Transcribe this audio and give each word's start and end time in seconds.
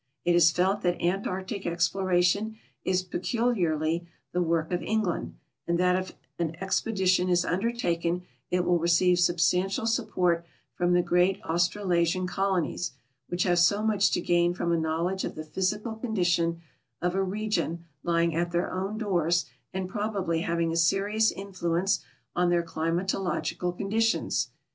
It 0.25 0.33
is 0.33 0.49
felt 0.51 0.81
that 0.81 0.99
Antarctic 0.99 1.63
exploration 1.67 2.57
is 2.83 3.03
peculiarly 3.03 4.07
the 4.31 4.41
work 4.41 4.71
of 4.73 4.81
England, 4.81 5.35
and 5.67 5.77
that 5.77 5.95
if 5.95 6.13
an 6.39 6.55
expedition 6.59 7.29
is 7.29 7.45
undertaken 7.45 8.23
it 8.49 8.65
will 8.65 8.79
receive 8.79 9.19
substantial 9.19 9.85
support 9.85 10.43
from 10.73 10.93
the 10.93 11.03
great 11.03 11.39
Australasian 11.43 12.25
colonies, 12.25 12.93
which 13.27 13.43
have 13.43 13.59
so 13.59 13.83
much 13.83 14.09
to 14.13 14.21
gain 14.21 14.55
from 14.55 14.71
a 14.71 14.77
knowledge 14.79 15.23
of 15.23 15.35
the 15.35 15.43
])hysical 15.43 16.01
condition 16.01 16.63
of 16.99 17.13
a 17.13 17.21
region 17.21 17.85
lying 18.01 18.33
at 18.33 18.49
their 18.51 18.73
own 18.73 18.97
doors 18.97 19.45
and 19.71 19.87
probably 19.87 20.41
iiav 20.41 20.59
ing 20.63 20.71
a 20.71 20.77
serious 20.77 21.31
influence 21.31 22.03
on 22.35 22.49
their 22.49 22.63
climatological 22.63 23.77
conditions. 23.77 24.49